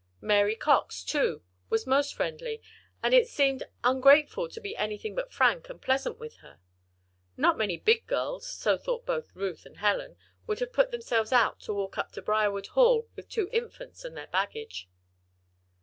[0.19, 2.59] Mary Cox, too, was most friendly,
[3.03, 6.59] and it seemed ungrateful to be anything but frank and pleasant with her.
[7.37, 10.17] Not many big girls (so thought both Ruth and Helen)
[10.47, 14.17] would have put themselves out to walk up to Briarwood Hall with two Infants and
[14.17, 14.89] their baggage.